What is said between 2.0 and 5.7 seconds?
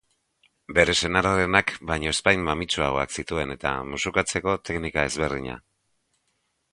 ezpain mamitsuagoak zituen eta musukatzeko teknika ezberdina.